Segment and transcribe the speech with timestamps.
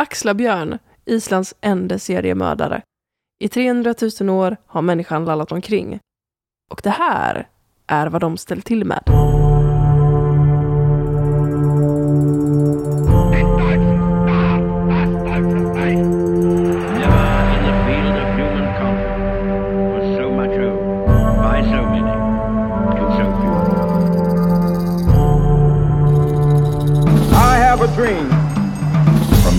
[0.00, 2.82] Axlabjörn, Islands enda seriemördare.
[3.40, 6.00] I 300 000 år har människan lallat omkring.
[6.70, 7.48] Och det här
[7.86, 9.02] är vad de ställt till med.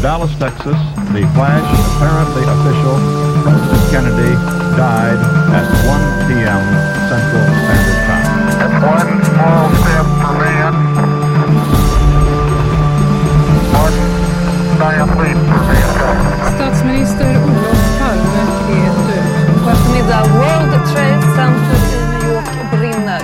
[0.01, 0.79] Dallas, Texas,
[1.11, 2.95] the flash, apparently official,
[3.43, 4.31] President Kennedy
[4.79, 5.19] died
[5.51, 6.63] at 1 p.m.
[7.11, 8.31] Central Standard Time.
[8.59, 10.73] That's one small step for man.
[13.75, 13.97] One
[14.79, 16.55] giant leap for mankind.
[16.55, 19.63] Statsminister Olof Palme är död.
[19.63, 23.21] På eftermiddag, World Trade Center i New York brinner.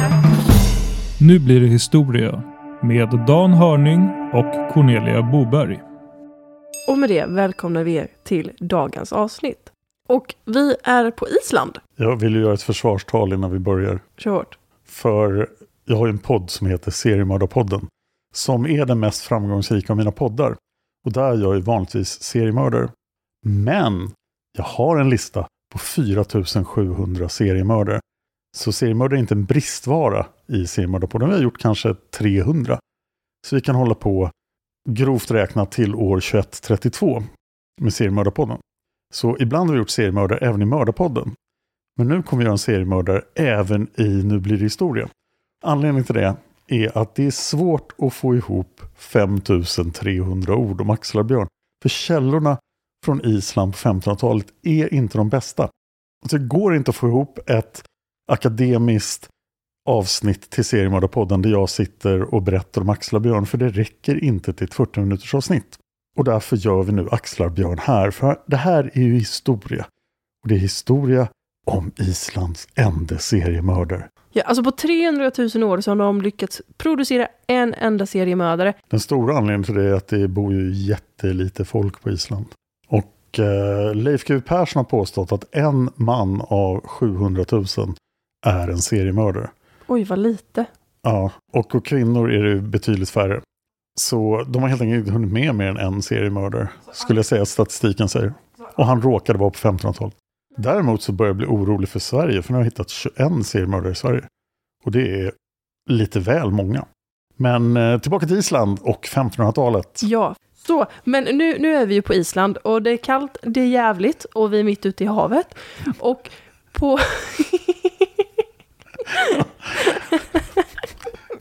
[1.19, 2.44] Nu blir det historia
[2.81, 5.94] med Dan Hörning och Cornelia Boberg.
[6.88, 9.72] Och med det välkomnar vi er till dagens avsnitt.
[10.07, 11.78] Och vi är på Island.
[11.96, 14.00] Jag vill ju göra ett försvarstal innan vi börjar.
[14.18, 14.57] Kör hårt.
[14.85, 15.50] För
[15.85, 17.88] jag har ju en podd som heter Seriemördarpodden.
[18.34, 20.56] Som är den mest framgångsrika av mina poddar.
[21.06, 22.90] Och där är jag ju vanligtvis seriemördare.
[23.46, 24.12] Men
[24.57, 28.00] jag har en lista på 4700 seriemördare.
[28.57, 31.29] Så seriemördare är inte en bristvara i Seriemördarpodden.
[31.29, 32.79] Vi har gjort kanske 300.
[33.47, 34.31] Så vi kan hålla på
[34.90, 37.23] grovt räknat till år 2132
[37.81, 38.57] med Seriemördarpodden.
[39.13, 41.35] Så ibland har vi gjort seriemördare även i Mördarpodden.
[41.97, 45.09] Men nu kommer vi göra en seriemördare även i Nu blir det historia.
[45.63, 46.35] Anledningen till det
[46.68, 51.47] är att det är svårt att få ihop 5300 ord om Axlar-Björn.
[51.81, 52.57] För källorna
[53.06, 55.69] från Island på 1500-talet är inte de bästa.
[56.29, 57.84] Så det går inte att få ihop ett
[58.31, 59.29] akademiskt
[59.85, 64.66] avsnitt till Seriemördarpodden där jag sitter och berättar om Axlar-Björn för det räcker inte till
[64.66, 65.78] ett 40 minuters avsnitt.
[66.18, 69.85] Och därför gör vi nu Axlar-Björn här, för det här är ju historia.
[70.44, 71.28] Och det är historia
[71.66, 74.09] om Islands enda seriemördare.
[74.31, 78.73] Ja, alltså på 300 000 år så har de lyckats producera en enda seriemördare.
[78.90, 82.46] Den stora anledningen till det är att det bor ju jättelite folk på Island.
[82.88, 87.66] Och eh, Leif GW Persson har påstått att en man av 700 000
[88.46, 89.50] är en seriemördare.
[89.88, 90.66] Oj, vad lite.
[91.01, 93.41] Ja, och, och kvinnor är det betydligt färre.
[94.00, 97.41] Så de har helt enkelt inte hunnit med mer än en seriemördare, skulle jag säga
[97.41, 98.34] att statistiken säger.
[98.75, 100.16] Och han råkade vara på 1500-talet.
[100.57, 103.91] Däremot så börjar jag bli orolig för Sverige, för nu har jag hittat 21 seriemördare
[103.91, 104.23] i Sverige.
[104.84, 105.31] Och det är
[105.90, 106.85] lite väl många.
[107.37, 110.02] Men eh, tillbaka till Island och 1500-talet.
[110.03, 113.61] Ja, så, men nu, nu är vi ju på Island och det är kallt, det
[113.61, 115.55] är jävligt och vi är mitt ute i havet.
[115.99, 116.29] Och
[116.73, 116.99] på...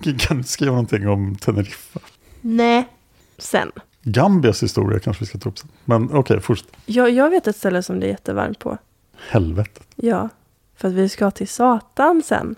[0.18, 2.00] kan du skriva någonting om Teneriffa?
[2.40, 2.88] Nej,
[3.38, 3.72] sen.
[4.02, 5.68] Gambias historia kanske vi ska ta upp sen.
[5.84, 6.68] Men okej, okay, fortsätt.
[6.86, 8.78] Jag, jag vet ett ställe som det är jättevarmt på.
[9.28, 9.86] Helvetet.
[9.96, 10.28] Ja,
[10.76, 12.56] för att vi ska till Satan sen.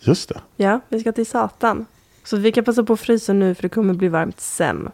[0.00, 0.40] Just det.
[0.56, 1.86] Ja, vi ska till Satan.
[2.24, 4.90] Så vi kan passa på att frysa nu för det kommer bli varmt sen.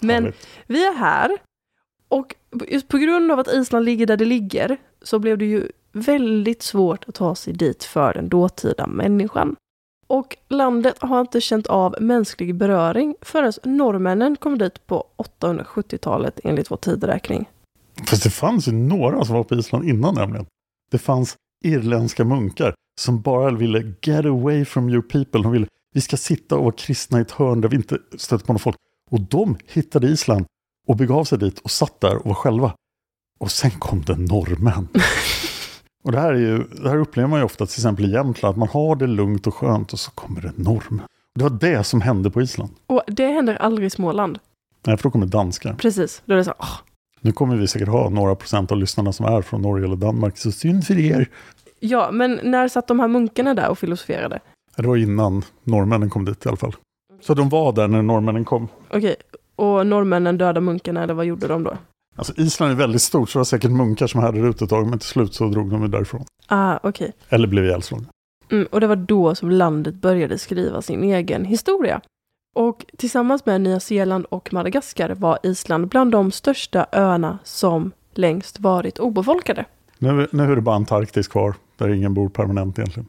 [0.00, 0.46] Men Härligt.
[0.66, 1.38] vi är här.
[2.08, 2.34] Och
[2.68, 6.62] just på grund av att Island ligger där det ligger så blev det ju väldigt
[6.62, 9.56] svårt att ta sig dit för den dåtida människan.
[10.06, 15.06] Och landet har inte känt av mänsklig beröring förrän norrmännen kom dit på
[15.40, 17.48] 870-talet enligt vår tideräkning.
[18.06, 20.46] Fast det fanns ju några som var på Island innan nämligen.
[20.90, 25.42] Det fanns irländska munkar som bara ville get away from your people.
[25.42, 28.46] De ville, vi ska sitta och vara kristna i ett hörn där vi inte stöter
[28.46, 28.76] på något folk.
[29.10, 30.46] Och de hittade Island
[30.86, 32.74] och begav sig dit och satt där och var själva.
[33.38, 34.88] Och sen kom det norrmän.
[36.04, 38.50] och det här, är ju, det här upplever man ju ofta till exempel i Jämtland,
[38.52, 41.06] att man har det lugnt och skönt och så kommer det norrmän.
[41.34, 42.70] Det var det som hände på Island.
[42.86, 44.38] Och det händer aldrig i Småland.
[44.86, 45.74] Nej, för då kommer danskar.
[45.74, 46.78] Precis, då är det så åh,
[47.20, 50.38] Nu kommer vi säkert ha några procent av lyssnarna som är från Norge eller Danmark,
[50.38, 51.28] så synd för er.
[51.80, 54.40] Ja, men när satt de här munkarna där och filosoferade?
[54.76, 56.76] Ja, Det var innan norrmännen kom dit i alla fall.
[57.20, 58.68] Så de var där när norrmännen kom.
[58.90, 59.16] Okej,
[59.56, 61.76] och norrmännen döda munkarna, eller vad gjorde de då?
[62.16, 64.70] Alltså Island är väldigt stort så det var säkert munkar som hade det ut ett
[64.70, 66.24] tag men till slut så drog de ju därifrån.
[66.46, 67.12] Ah, okej.
[67.28, 68.06] Eller blev ihjälslagna.
[68.50, 72.00] Mm, och det var då som landet började skriva sin egen historia.
[72.56, 78.60] Och tillsammans med Nya Zeeland och Madagaskar var Island bland de största öarna som längst
[78.60, 79.64] varit obefolkade.
[79.98, 83.08] Nu, nu är det bara Antarktis kvar där ingen bor permanent egentligen.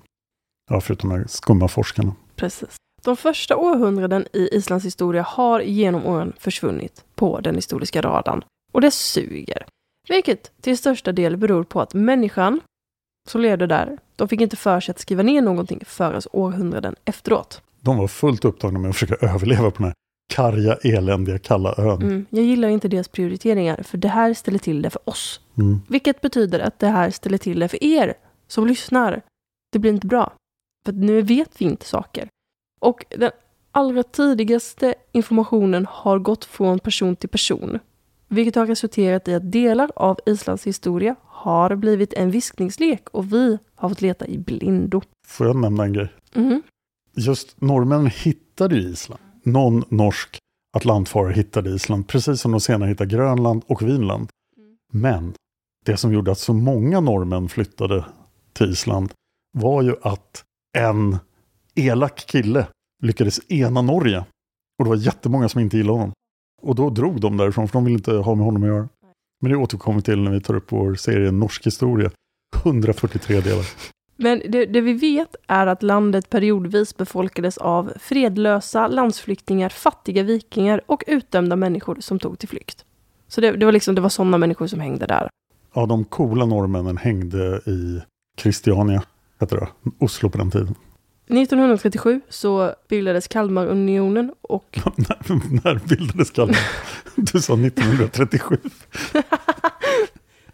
[0.69, 2.15] Ja, förutom de skumma forskarna.
[2.35, 2.75] Precis.
[3.03, 8.43] De första århundraden i Islands historia har genom åren försvunnit på den historiska radarn.
[8.75, 9.65] Och det suger.
[10.07, 12.61] Vilket till största del beror på att människan
[13.27, 17.61] som levde där, de fick inte för sig att skriva ner någonting förrän århundraden efteråt.
[17.81, 19.93] De var fullt upptagna med att försöka överleva på den här
[20.33, 22.01] karga, eländiga, kalla ön.
[22.01, 22.25] Mm.
[22.29, 25.41] Jag gillar inte deras prioriteringar, för det här ställer till det för oss.
[25.57, 25.81] Mm.
[25.87, 28.13] Vilket betyder att det här ställer till det för er
[28.47, 29.21] som lyssnar.
[29.71, 30.33] Det blir inte bra.
[30.85, 32.27] För nu vet vi inte saker.
[32.79, 33.31] Och den
[33.71, 37.79] allra tidigaste informationen har gått från person till person.
[38.35, 43.57] Vilket har resulterat i att delar av Islands historia har blivit en viskningslek och vi
[43.75, 45.01] har fått leta i blindo.
[45.27, 46.13] Får jag nämna en grej?
[46.33, 46.61] Mhm.
[47.13, 49.21] Just norrmännen hittade ju Island.
[49.43, 50.37] Någon norsk
[50.77, 54.29] atlantfarare hittade Island, precis som de senare hittade Grönland och Vinland.
[54.91, 55.33] Men
[55.85, 58.05] det som gjorde att så många norrmän flyttade
[58.53, 59.11] till Island
[59.57, 60.43] var ju att
[60.77, 61.17] en
[61.75, 62.67] elak kille
[63.03, 64.25] lyckades ena Norge.
[64.79, 66.13] Och det var jättemånga som inte gillade honom.
[66.61, 68.89] Och då drog de därifrån, för de ville inte ha med honom att göra.
[69.41, 72.11] Men det återkommer till när vi tar upp vår serie Norsk historia.
[72.63, 73.65] 143 delar.
[74.17, 80.81] Men det, det vi vet är att landet periodvis befolkades av fredlösa landsflyktingar, fattiga vikingar
[80.85, 82.85] och utdömda människor som tog till flykt.
[83.27, 85.29] Så det, det var liksom, det var sådana människor som hängde där.
[85.73, 88.01] Ja, de coola norrmännen hängde i
[88.37, 89.03] Christiania,
[89.39, 89.67] heter det,
[89.99, 90.75] Oslo på den tiden.
[91.27, 96.57] 1937 så bildades Kalmarunionen och när, när bildades Kalmar?
[97.15, 98.57] Du sa 1937.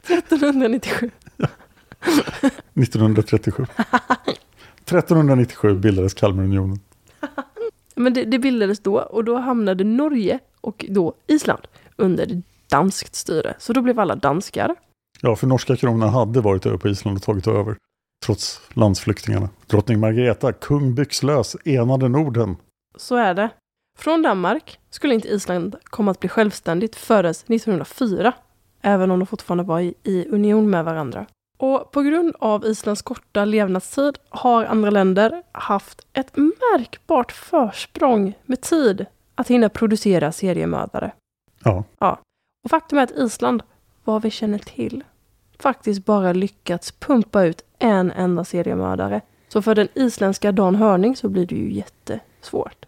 [0.04, 1.12] 1397.
[2.74, 3.66] 1937.
[4.86, 6.80] 1397 bildades Kalmarunionen.
[7.96, 11.62] Men det, det bildades då och då hamnade Norge och då Island
[11.96, 13.54] under danskt styre.
[13.60, 14.76] Så då blev alla danskar.
[15.22, 17.76] Ja, för norska kronan hade varit över på Island och tagit över.
[18.26, 19.50] Trots landsflyktingarna.
[19.68, 22.56] Drottning Margareta, kung byxlös, enade Norden.
[22.96, 23.50] Så är det.
[23.98, 28.34] Från Danmark skulle inte Island komma att bli självständigt förrän 1904.
[28.82, 31.26] Även om de fortfarande var i, i union med varandra.
[31.58, 38.62] Och på grund av Islands korta levnadstid har andra länder haft ett märkbart försprång med
[38.62, 41.12] tid att hinna producera seriemördare.
[41.64, 41.84] Ja.
[42.00, 42.20] Ja.
[42.64, 43.64] Och faktum är att Island,
[44.04, 45.04] vad vi känner till,
[45.60, 49.22] faktiskt bara lyckats pumpa ut en enda seriemördare.
[49.48, 52.86] Så för den isländska Dan Hörning så blir det ju jättesvårt.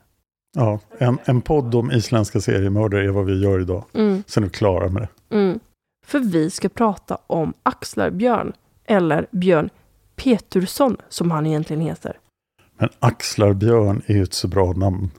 [0.55, 3.83] Ja, en, en podd om isländska seriemördare är vad vi gör idag.
[3.93, 4.23] Mm.
[4.27, 5.35] Sen är vi klara med det.
[5.35, 5.59] Mm.
[6.05, 8.53] För vi ska prata om Axlarbjörn,
[8.85, 9.69] eller Björn
[10.15, 12.17] Petursson som han egentligen heter.
[12.77, 15.09] Men Axlarbjörn är ju ett så bra namn.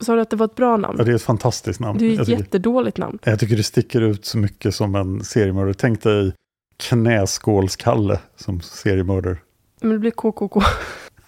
[0.00, 0.96] Sa du att det var ett bra namn?
[0.98, 1.98] Ja, det är ett fantastiskt namn.
[1.98, 3.18] Det är Jag ett tycker, jättedåligt namn.
[3.24, 5.74] jag tycker det sticker ut så mycket som en seriemördare.
[5.74, 6.32] Tänk dig
[6.76, 9.36] Knäskålskalle som seriemördare.
[9.80, 10.62] Men det blir KKK.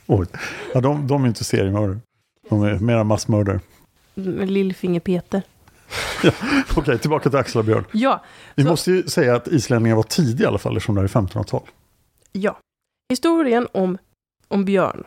[0.07, 0.27] Oj.
[0.75, 1.99] Ja, de, de är inte seriemördare.
[2.49, 3.61] De är mera massmördare.
[4.47, 5.43] Lillfinger-Peter.
[6.77, 7.85] Okej, tillbaka till Axlarbjörn.
[7.93, 8.25] Ja,
[8.55, 11.05] Vi Så- måste ju säga att islänningar var tidiga i alla fall, eftersom det här
[11.09, 11.63] är 1500-tal.
[12.33, 12.59] ja.
[13.11, 13.99] Historien om,
[14.49, 15.05] om Björn,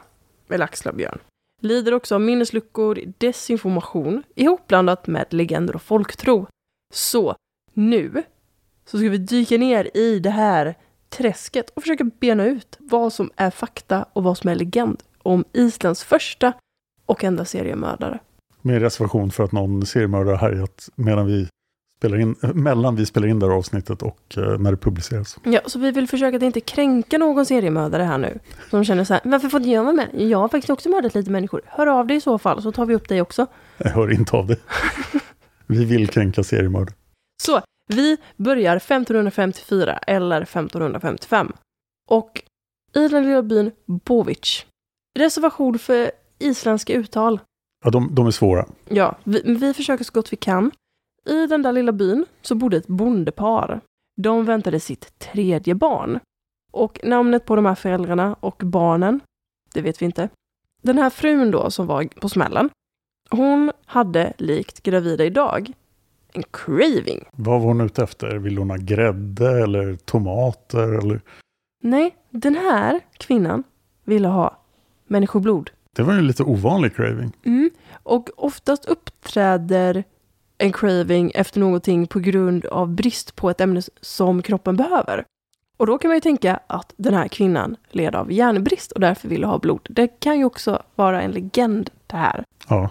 [0.49, 1.19] eller Axlarbjörn,
[1.61, 6.47] lider också av minnesluckor, desinformation, ihopblandat med legender och folktro.
[6.93, 7.35] Så
[7.73, 8.23] nu
[8.91, 10.75] så ska vi dyka ner i det här
[11.09, 15.45] träsket och försöka bena ut vad som är fakta och vad som är legend om
[15.53, 16.53] Islands första
[17.05, 18.19] och enda seriemördare.
[18.61, 21.47] Med reservation för att någon seriemördare har härjat medan vi
[21.97, 25.37] spelar in, mellan vi spelar in det här avsnittet och eh, när det publiceras.
[25.43, 28.39] Ja, så vi vill försöka att inte kränka någon seriemördare här nu.
[28.69, 30.09] Som känner så här, varför får inte jag vara med?
[30.13, 31.61] Jag har faktiskt också mördat lite människor.
[31.65, 33.47] Hör av dig i så fall, så tar vi upp dig också.
[33.77, 34.57] Jag hör inte av det.
[35.67, 36.95] vi vill kränka seriemördare.
[37.43, 41.53] Så, vi börjar 1554 eller 1555.
[42.09, 42.43] Och
[42.95, 44.65] i den lilla byn Bovic.
[45.19, 47.39] Reservation för isländska uttal.
[47.85, 48.65] Ja, de, de är svåra.
[48.89, 50.71] Ja, vi, vi försöker så gott vi kan.
[51.25, 53.81] I den där lilla byn så bodde ett bondepar.
[54.21, 56.19] De väntade sitt tredje barn.
[56.71, 59.19] Och namnet på de här föräldrarna och barnen,
[59.73, 60.29] det vet vi inte.
[60.81, 62.69] Den här frun då som var på smällen,
[63.29, 65.73] hon hade likt gravida idag
[66.37, 67.25] en craving.
[67.31, 68.35] Vad var hon ute efter?
[68.35, 70.99] Vill hon ha grädde eller tomater?
[70.99, 71.21] Eller?
[71.83, 73.63] Nej, den här kvinnan
[74.03, 74.57] ville ha
[75.07, 75.71] människoblod.
[75.95, 77.31] Det var ju en lite ovanlig craving.
[77.45, 77.69] Mm.
[78.03, 80.03] Och oftast uppträder
[80.57, 85.23] en craving efter någonting på grund av brist på ett ämne som kroppen behöver.
[85.77, 89.27] Och då kan man ju tänka att den här kvinnan led av järnbrist och därför
[89.27, 89.87] ville ha blod.
[89.89, 92.43] Det kan ju också vara en legend det här.
[92.69, 92.89] Ja,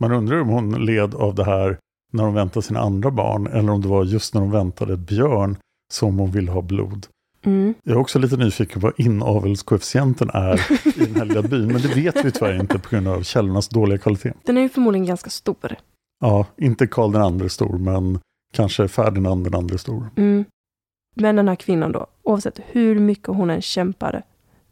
[0.00, 1.78] man undrar om hon led av det här
[2.12, 5.00] när hon väntade sina andra barn eller om det var just när hon väntade ett
[5.00, 5.56] björn
[5.92, 7.06] som hon ville ha blod.
[7.42, 7.74] Mm.
[7.82, 11.82] Jag är också lite nyfiken på vad inavelskoefficienten är i den här lilla byn, men
[11.82, 14.32] det vet vi tyvärr inte på grund av källornas dåliga kvalitet.
[14.44, 15.76] Den är ju förmodligen ganska stor.
[16.20, 18.18] Ja, inte Karl den andre stor, men
[18.52, 20.10] kanske Ferdinand den andre stor.
[20.16, 20.44] Mm.
[21.14, 24.22] Men den här kvinnan då, oavsett hur mycket hon än kämpade,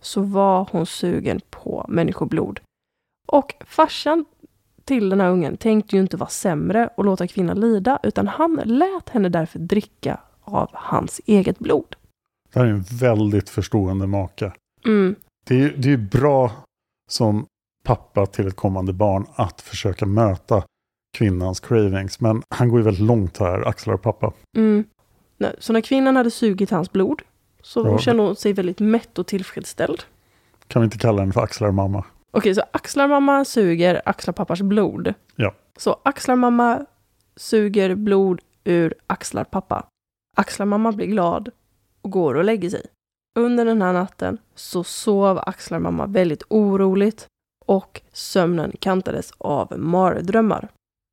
[0.01, 2.61] så var hon sugen på människoblod.
[3.27, 4.25] Och farsan
[4.85, 8.61] till den här ungen tänkte ju inte vara sämre och låta kvinnan lida, utan han
[8.65, 11.97] lät henne därför dricka av hans eget blod.
[12.53, 14.53] Det här är en väldigt förstående maka.
[14.85, 15.15] Mm.
[15.47, 16.51] Det är, det är bra
[17.11, 17.47] som
[17.85, 20.63] pappa till ett kommande barn att försöka möta
[21.17, 22.21] kvinnans cravings.
[22.21, 24.33] Men han går ju väldigt långt här, axlar pappa.
[24.57, 24.85] Mm.
[25.59, 27.23] Så när kvinnan hade sugit hans blod
[27.63, 27.99] så Ja.
[27.99, 30.03] kände hon sig väldigt mätt och tillfredsställd.
[30.69, 32.05] Kan vi inte kalla henne för axlar mamma?
[32.37, 35.15] Okej, så axlar mamma suger axlar pappas blod.
[35.37, 35.55] Ja.
[35.77, 36.87] Så axlar mamma
[37.37, 39.87] suger blod ur axlar pappa.
[40.37, 41.51] Axlar mamma blir glad
[42.03, 42.83] och går och lägger sig.
[43.39, 47.27] Under den här natten så sov axlar mamma väldigt oroligt
[47.67, 50.69] och sömnen kantades av mardrömmar.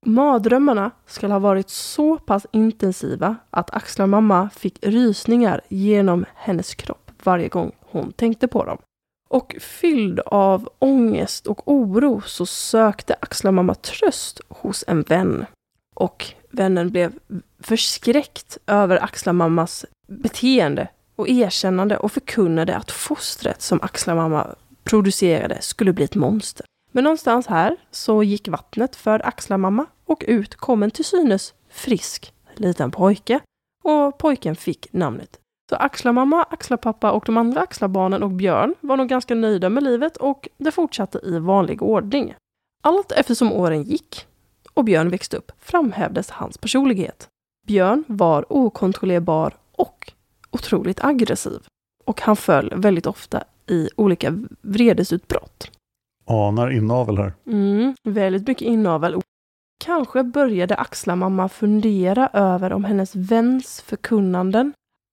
[0.05, 7.11] Mardrömmarna ska ha varit så pass intensiva att axlar mamma fick rysningar genom hennes kropp
[7.23, 8.77] varje gång hon tänkte på dem.
[9.31, 15.45] Och fylld av ångest och oro så sökte axlarmamma tröst hos en vän.
[15.95, 17.13] Och vännen blev
[17.59, 26.03] förskräckt över axlarmammas beteende och erkännande och förkunnade att fostret som axlarmamma producerade skulle bli
[26.03, 26.65] ett monster.
[26.91, 32.33] Men någonstans här så gick vattnet för axlarmamma och ut kom en till synes frisk
[32.55, 33.39] liten pojke.
[33.83, 35.40] Och pojken fick namnet
[35.71, 40.17] så Axlarmamma, Axlarpappa och de andra Axlarbarnen och Björn var nog ganska nöjda med livet
[40.17, 42.33] och det fortsatte i vanlig ordning.
[42.81, 44.27] Allt eftersom åren gick
[44.73, 47.29] och Björn växte upp framhävdes hans personlighet.
[47.67, 50.11] Björn var okontrollerbar och
[50.51, 51.59] otroligt aggressiv.
[52.05, 55.71] Och han föll väldigt ofta i olika vredesutbrott.
[56.25, 57.33] Anar inavel här.
[57.47, 59.21] Mm, väldigt mycket inavel.
[59.83, 64.73] Kanske började Axlarmamma fundera över om hennes väns förkunnanden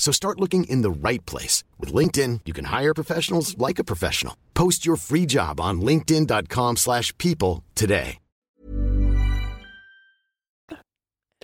[0.00, 1.64] So start looking in the right place.
[1.78, 4.34] With LinkedIn, you can hire professionals like a professional.
[4.54, 8.18] Post your free job on linkedin.com slash people today.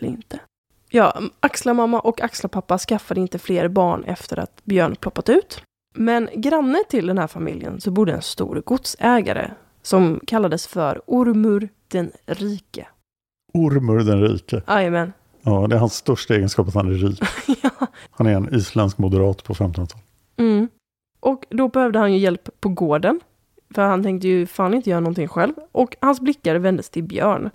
[0.00, 0.40] Eller inte.
[0.90, 5.62] Ja, Axlarmamma och Axlarpappa skaffade inte fler barn efter att Björn ploppat ut.
[5.94, 9.50] Men granne till den här familjen så bodde en stor godsägare
[9.82, 12.86] som kallades för Ormur den rike.
[13.54, 14.62] Ormur den rike.
[14.66, 15.12] Jajamän.
[15.48, 17.20] Ja, det är hans största egenskap att han är rik.
[17.62, 17.70] ja.
[18.10, 19.94] Han är en isländsk moderat på 1500-talet.
[20.36, 20.68] Mm.
[21.20, 23.20] Och då behövde han ju hjälp på gården.
[23.74, 25.52] För han tänkte ju fan inte göra någonting själv.
[25.72, 27.50] Och hans blickar vändes till Björn.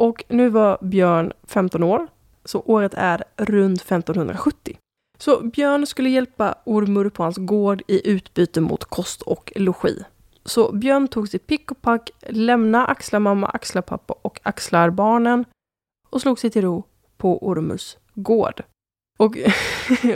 [0.00, 2.08] Och nu var Björn 15 år.
[2.44, 4.78] Så året är runt 1570.
[5.18, 10.04] Så Björn skulle hjälpa Ormur på hans gård i utbyte mot kost och logi.
[10.44, 15.44] Så Björn tog sitt pick och pack, lämnade axlarmamma, axlarpappa och axlarbarnen
[16.10, 16.84] och slog sig till ro
[17.24, 18.62] på Ormurs gård.
[19.18, 19.36] Och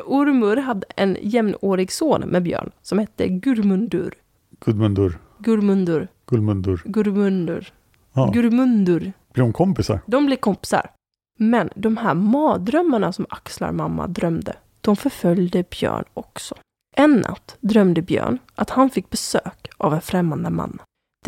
[0.05, 4.15] Ormur hade en jämnårig son med Björn som hette Gurmundur.
[4.61, 5.19] Gudmundur.
[5.39, 6.09] Gurmundur.
[6.27, 6.83] Gulmundur.
[6.85, 7.73] Gurmundur.
[8.13, 8.31] Ja.
[8.35, 9.13] Gurmundur.
[9.33, 10.01] Blir de kompisar?
[10.07, 10.91] De blev kompisar.
[11.39, 16.55] Men de här mardrömmarna som Axlar mamma drömde, de förföljde Björn också.
[16.97, 20.79] En natt drömde Björn att han fick besök av en främmande man.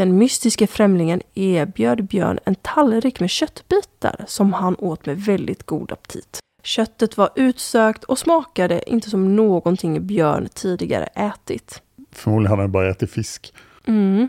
[0.00, 5.92] Den mystiska främlingen erbjöd Björn en tallrik med köttbitar som han åt med väldigt god
[5.92, 6.38] aptit.
[6.62, 11.82] Köttet var utsökt och smakade inte som någonting Björn tidigare ätit.
[12.12, 13.54] Förmodligen hade han bara ätit fisk.
[13.86, 14.28] Mm.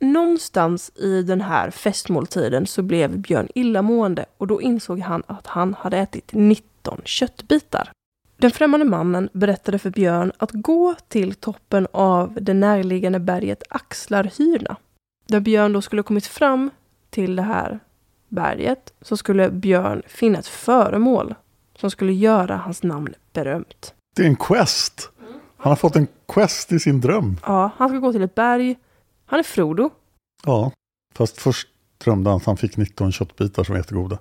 [0.00, 5.74] Någonstans i den här festmåltiden så blev Björn illamående och då insåg han att han
[5.74, 7.90] hade ätit 19 köttbitar.
[8.36, 14.76] Den främmande mannen berättade för Björn att gå till toppen av det närliggande berget Axlarhyrna.
[15.26, 16.70] Där Björn då skulle kommit fram
[17.10, 17.80] till det här
[18.28, 21.34] berget så skulle Björn finna ett föremål
[21.78, 23.94] som skulle göra hans namn berömt.
[24.16, 25.10] Det är en quest!
[25.56, 27.36] Han har fått en quest i sin dröm.
[27.42, 28.76] Ja, han ska gå till ett berg.
[29.26, 29.90] Han är Frodo.
[30.44, 30.72] Ja,
[31.14, 31.68] fast först
[32.04, 34.18] drömde han att han fick 19 köttbitar som var jättegoda.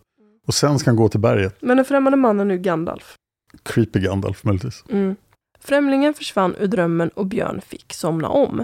[0.48, 1.62] Och sen ska han gå till berget.
[1.62, 3.16] Men den främmande mannen är nu Gandalf.
[3.64, 4.84] Creepy Gandalf möjligtvis.
[4.90, 5.16] Mm.
[5.60, 8.64] Främlingen försvann ur drömmen och Björn fick somna om.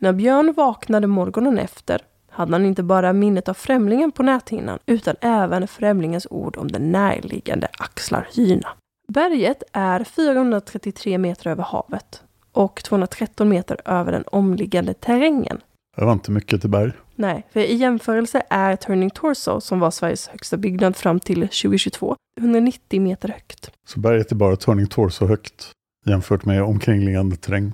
[0.00, 5.14] När Björn vaknade morgonen efter hade han inte bara minnet av främlingen på näthinnan utan
[5.20, 8.68] även främlingens ord om den närliggande Axlarhyna.
[9.08, 15.60] Berget är 433 meter över havet och 213 meter över den omliggande terrängen.
[15.96, 16.92] Det var inte mycket till berg.
[17.14, 22.16] Nej, för i jämförelse är Turning Torso, som var Sveriges högsta byggnad fram till 2022,
[22.40, 23.70] 190 meter högt.
[23.88, 25.72] Så berget är bara Turning Torso högt
[26.04, 27.72] jämfört med omkringliggande terräng.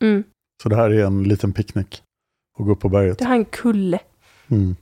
[0.00, 0.24] Mm.
[0.64, 2.02] Så det här är en liten picknick.
[2.58, 3.18] Och gå upp på berget.
[3.18, 3.98] Det här är en kulle.
[4.48, 4.76] Mm.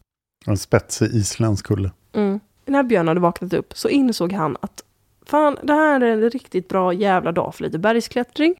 [0.46, 1.90] En spetsig isländsk kulle.
[2.12, 2.40] Mm.
[2.66, 4.84] När Björn hade vaknat upp så insåg han att
[5.26, 8.54] fan, det här är en riktigt bra jävla dag för lite bergsklättring.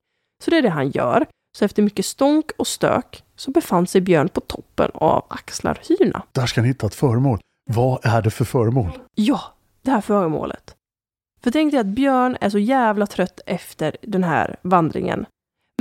[0.45, 1.27] Så det är det han gör.
[1.59, 6.23] Så efter mycket stånk och stök så befann sig Björn på toppen av Axlarhyna.
[6.33, 7.41] Där ska han hitta ett föremål.
[7.71, 8.99] Vad är det för föremål?
[9.15, 9.41] Ja,
[9.83, 10.75] det här föremålet.
[11.41, 15.27] För tänk dig att Björn är så jävla trött efter den här vandringen.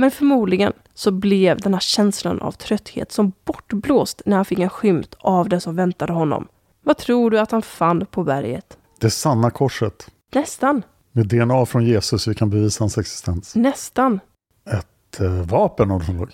[0.02, 4.70] Men förmodligen så blev den här känslan av trötthet som bortblåst när han fick en
[4.70, 6.48] skymt av det som väntade honom.
[6.82, 8.78] Vad tror du att han fann på berget?
[9.00, 10.10] Det sanna korset.
[10.34, 10.82] Nästan.
[11.12, 13.54] Med DNA från Jesus vi kan bevisa hans existens.
[13.54, 14.20] Nästan.
[14.66, 16.30] Ett eh, vapen av något slag.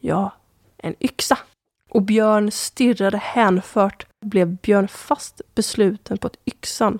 [0.00, 0.32] Ja,
[0.76, 1.38] en yxa.
[1.90, 4.06] Och Björn stirrade hänfört.
[4.26, 6.98] Blev Björn fast besluten på att yxan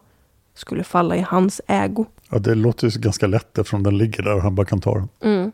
[0.55, 2.07] skulle falla i hans ägo.
[2.31, 4.95] Ja, det låter ju ganska lätt eftersom den ligger där och han bara kan ta
[4.95, 5.09] den.
[5.21, 5.53] Mm.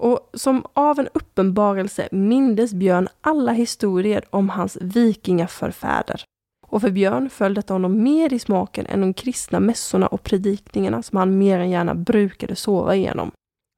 [0.00, 6.24] Och som av en uppenbarelse mindes Björn alla historier om hans vikingaförfäder.
[6.66, 11.02] Och för Björn föll detta honom mer i smaken än de kristna mässorna och predikningarna
[11.02, 13.30] som han mer än gärna brukade sova igenom.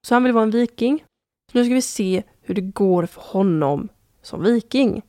[0.07, 1.05] Så han vill vara en viking.
[1.53, 3.89] Så nu ska vi se hur det går för honom
[4.23, 5.03] som viking.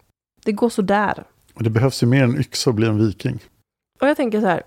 [0.45, 1.23] Det går sådär.
[1.53, 3.39] Och det behövs ju mer än yxa att bli en viking.
[4.01, 4.63] Och jag tänker så här,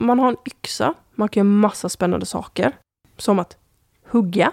[0.00, 2.72] man har en yxa, man kan göra massa spännande saker.
[3.16, 3.56] Som att
[4.04, 4.52] hugga.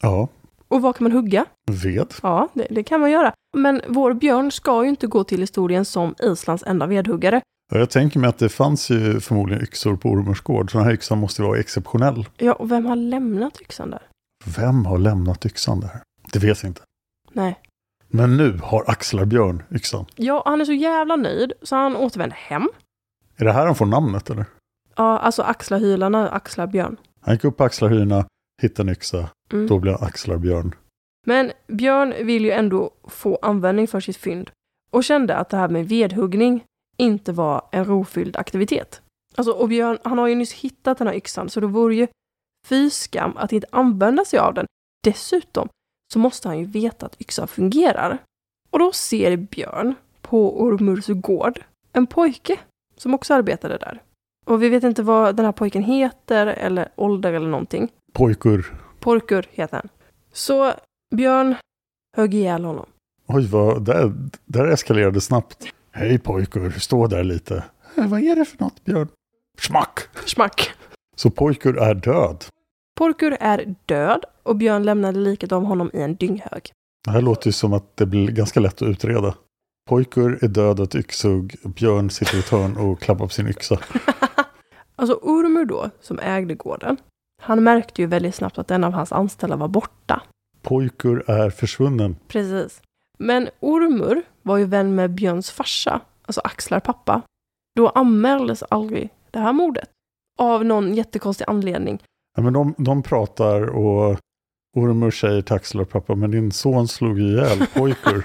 [0.00, 0.28] Ja,
[0.70, 1.46] Och vad kan man hugga?
[1.70, 2.14] ved.
[2.22, 3.32] Ja, det, det kan man göra.
[3.56, 7.40] Men vår björn ska ju inte gå till historien som Islands enda vedhuggare.
[7.72, 10.70] Ja, jag tänker mig att det fanns ju förmodligen yxor på Ormers gård.
[10.72, 12.26] Så den här yxan måste vara exceptionell.
[12.36, 14.02] Ja, och vem har lämnat yxan där?
[14.56, 16.00] Vem har lämnat yxan där?
[16.32, 16.82] Det vet jag inte.
[17.32, 17.58] Nej.
[18.08, 20.04] Men nu har Axlarbjörn yxan.
[20.16, 22.68] Ja, han är så jävla nöjd så han återvänder hem.
[23.36, 24.44] Är det här han får namnet eller?
[24.96, 26.96] Ja, alltså axlarhylarna, axlarbjörn.
[27.20, 28.24] Han gick upp på Axlarhyrna,
[28.62, 29.28] hittade en yxa.
[29.52, 29.66] Mm.
[29.66, 30.74] Då blev han Axlarbjörn.
[31.26, 34.50] Men Björn vill ju ändå få användning för sitt fynd
[34.90, 36.64] och kände att det här med vedhuggning
[36.96, 39.02] inte var en rofylld aktivitet.
[39.36, 42.06] Alltså, och Björn, han har ju nyss hittat den här yxan så det vore ju
[42.66, 44.66] fy skam att inte använda sig av den.
[45.04, 45.68] Dessutom
[46.12, 48.18] så måste han ju veta att yxan fungerar.
[48.70, 51.60] Och då ser Björn på Ormurs gård
[51.92, 52.58] en pojke
[52.96, 54.02] som också arbetade där.
[54.46, 57.88] Och vi vet inte vad den här pojken heter eller ålder eller någonting.
[58.12, 58.74] Pojkur.
[59.00, 59.88] Porkur heter han.
[60.32, 60.72] Så
[61.14, 61.54] Björn
[62.16, 62.86] högg ihjäl honom.
[63.26, 64.12] Oj, vad, där,
[64.44, 65.66] där eskalerade snabbt.
[65.92, 67.64] Hej pojkur, stå där lite.
[67.96, 69.08] "Eh, Vad är det för något Björn?
[69.58, 70.00] Schmack!
[70.26, 70.70] Schmack!
[71.16, 72.44] Så pojkur är död.
[72.98, 76.72] Porkur är död och Björn lämnade liket av honom i en dynghög.
[77.04, 79.34] Det här låter ju som att det blir ganska lätt att utreda.
[79.88, 81.56] Pojkur är död av ett yxhugg.
[81.64, 83.78] Björn sitter i ett hörn och klappar på sin yxa.
[84.96, 86.96] Alltså Ormur då, som ägde gården,
[87.40, 90.22] han märkte ju väldigt snabbt att en av hans anställda var borta.
[90.62, 92.16] Pojkur är försvunnen.
[92.28, 92.82] Precis.
[93.18, 97.22] Men Ormur var ju vän med Björns farsa, alltså Axlar pappa.
[97.76, 99.88] Då anmäldes aldrig det här mordet.
[100.38, 102.02] Av någon jättekonstig anledning.
[102.36, 104.18] Ja, men de, de pratar och
[104.76, 108.24] Ormur säger till Axlarpappa, men din son slog ihjäl pojkur.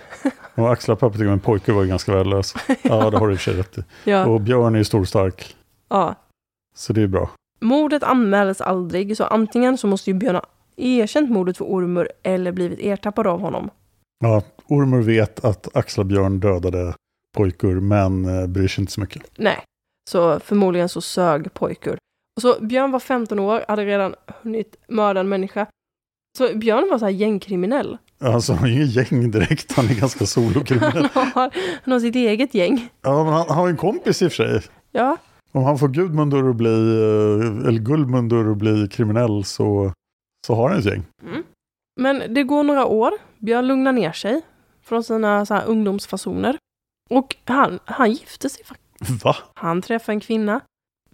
[0.54, 2.54] och Axlarpappa tycker att pojkur var ju ganska värdelös.
[2.82, 3.84] Ja, det har du i och för sig rätt i.
[4.04, 4.26] Ja.
[4.26, 5.56] Och Björn är ju stor och stark.
[5.88, 6.14] Ja.
[6.74, 7.30] Så det är bra.
[7.60, 10.42] Mordet anmäldes aldrig, så antingen så måste ju Björn ha
[10.76, 13.70] erkänt mordet för Ormur eller blivit ertappad av honom.
[14.24, 16.94] Ja, Ormur vet att Axlarbjörn dödade
[17.36, 19.22] pojkur, men eh, bryr sig inte så mycket.
[19.36, 19.62] Nej,
[20.10, 21.98] så förmodligen så sög pojkur.
[22.36, 25.66] Och så Björn var 15 år, hade redan hunnit mörda en människa.
[26.38, 27.98] Så Björn var så här gängkriminell.
[28.20, 31.08] Alltså, han är ju ingen gäng direkt, han är ganska solokriminell.
[31.12, 31.50] Han har,
[31.82, 32.88] han har sitt eget gäng.
[33.02, 34.70] Ja, men han, han har en kompis i och för sig.
[34.92, 35.16] Ja,
[35.56, 39.92] Om han får Gudmundur att bli, eh, eller Guldmundur att bli kriminell så,
[40.46, 41.02] så har han ett gäng.
[42.00, 43.12] men det går några år.
[43.38, 44.42] Björn lugnar ner sig
[44.82, 46.58] från sina så här ungdomsfasoner.
[47.10, 49.24] Och han, han gifte sig faktiskt.
[49.24, 49.36] Va?
[49.54, 50.60] Han träffar en kvinna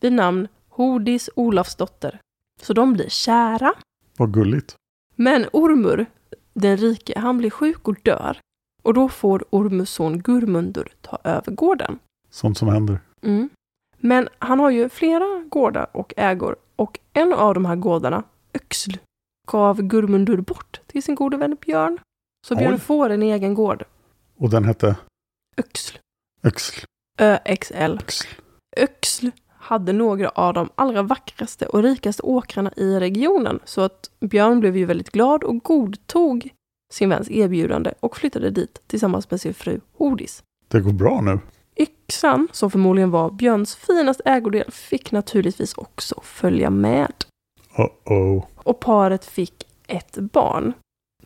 [0.01, 2.21] vid namn Hodis Olafsdotter.
[2.63, 3.75] Så de blir kära.
[4.17, 4.75] Vad gulligt.
[5.17, 6.07] Men Ormur,
[6.55, 8.39] den rike, han blir sjuk och dör.
[8.83, 11.99] Och då får Ormurs son Gurmundur ta över gården.
[12.31, 13.01] Sånt som händer.
[13.23, 13.49] Mm.
[14.05, 18.23] Men han har ju flera gårdar och ägor och en av de här gårdarna,
[18.55, 18.91] Öxl,
[19.51, 21.99] gav Gurmundur bort till sin gode vän Björn.
[22.47, 22.81] Så Björn Oj.
[22.81, 23.85] får en egen gård.
[24.39, 24.97] Och den hette
[25.57, 25.97] Öxl.
[26.43, 26.85] Öxl.
[27.21, 27.99] ÖXL.
[28.77, 33.61] Öxl hade några av de allra vackraste och rikaste åkrarna i regionen.
[33.65, 36.49] Så att Björn blev ju väldigt glad och godtog
[36.93, 40.43] sin väns erbjudande och flyttade dit tillsammans med sin fru Hodis.
[40.69, 41.39] Det går bra nu.
[42.13, 47.13] Yxan, som förmodligen var Björns finaste ägodel, fick naturligtvis också följa med.
[47.77, 48.45] Uh-oh.
[48.57, 50.73] Och paret fick ett barn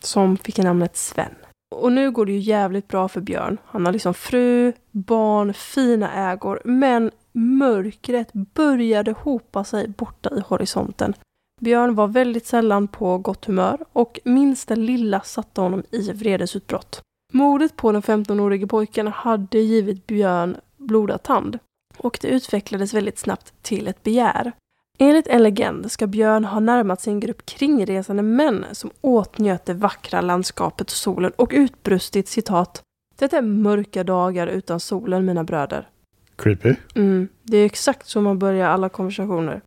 [0.01, 1.35] som fick namnet Sven.
[1.75, 3.57] Och nu går det ju jävligt bra för Björn.
[3.65, 11.13] Han har liksom fru, barn, fina ägor, men mörkret började hopa sig borta i horisonten.
[11.61, 17.01] Björn var väldigt sällan på gott humör och minsta lilla satte honom i vredesutbrott.
[17.33, 21.59] Mordet på den 15-årige pojken hade givit Björn blodad tand
[21.97, 24.51] och det utvecklades väldigt snabbt till ett begär.
[24.99, 29.73] Enligt en legend ska Björn ha närmat sig en grupp kringresande män som åtnjöt det
[29.73, 32.81] vackra landskapet och solen och utbrustit citat
[33.15, 35.89] Det är mörka dagar utan solen mina bröder.
[36.35, 36.75] Creepy.
[36.95, 39.61] Mm, det är exakt så man börjar alla konversationer.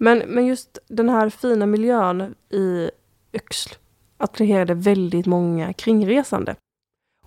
[0.00, 2.90] Men, men just den här fina miljön i
[3.32, 3.74] Yxl
[4.18, 6.56] attraherade väldigt många kringresande.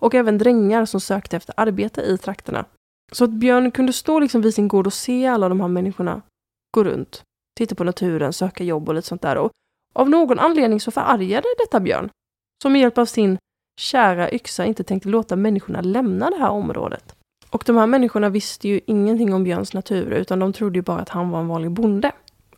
[0.00, 2.64] Och även drängar som sökte efter arbete i trakterna.
[3.12, 6.22] Så att Björn kunde stå liksom vid sin gård och se alla de här människorna
[6.74, 7.22] gå runt,
[7.58, 9.36] titta på naturen, söka jobb och lite sånt där.
[9.36, 9.52] Och
[9.94, 12.10] av någon anledning så förargade detta Björn,
[12.62, 13.38] som med hjälp av sin
[13.80, 17.14] kära yxa inte tänkte låta människorna lämna det här området.
[17.50, 20.98] Och de här människorna visste ju ingenting om Björns natur, utan de trodde ju bara
[20.98, 22.12] att han var en vanlig bonde.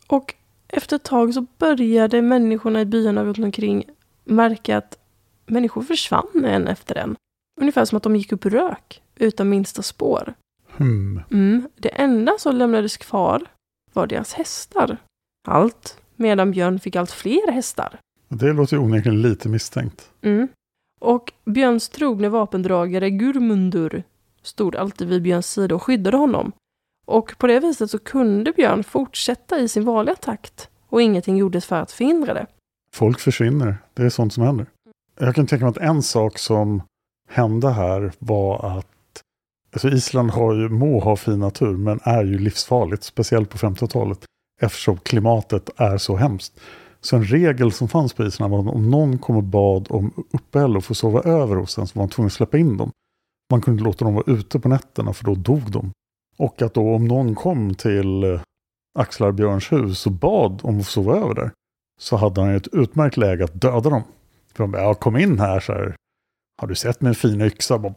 [0.06, 0.34] Och
[0.68, 3.84] efter ett tag så började människorna i byarna runt omkring
[4.24, 4.98] märka att
[5.46, 7.16] människor försvann en efter en.
[7.60, 10.34] ungefär som att de gick upp i rök utan minsta spår.
[10.76, 11.20] Hmm.
[11.30, 11.68] Mm.
[11.76, 13.42] Det enda som lämnades kvar
[13.92, 14.96] var deras hästar.
[15.48, 17.98] Allt medan Björn fick allt fler hästar.
[18.28, 20.10] Det låter ju onekligen lite misstänkt.
[20.22, 20.48] Mm.
[21.00, 24.02] Och Björns trogne vapendragare Gurmundur
[24.42, 26.52] stod alltid vid Björns sida och skyddade honom.
[27.06, 31.66] Och på det viset så kunde Björn fortsätta i sin vanliga takt och ingenting gjordes
[31.66, 32.46] för att förhindra det.
[32.94, 34.66] Folk försvinner, det är sånt som händer.
[35.18, 36.82] Jag kan tänka mig att en sak som
[37.28, 38.91] hände här var att
[39.72, 44.18] alltså Island har ju, må ha fin natur men är ju livsfarligt, speciellt på 50-talet
[44.60, 46.60] eftersom klimatet är så hemskt.
[47.00, 50.26] Så en regel som fanns på Island var att om någon kom och bad om
[50.32, 52.90] uppehälle och få sova över hos en så var man tvungen att släppa in dem.
[53.50, 55.92] Man kunde inte låta dem vara ute på nätterna för då dog de.
[56.36, 58.40] Och att då om någon kom till eh,
[58.98, 61.50] Axlar Björns hus och bad om att få sova över där
[62.00, 64.02] så hade han ett utmärkt läge att döda dem.
[64.54, 65.96] För de bara, ja, kom in här så här.
[66.60, 67.78] Har du sett min fina yxa?